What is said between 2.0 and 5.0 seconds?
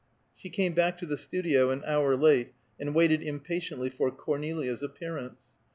later, and waited impatiently for Cornelia's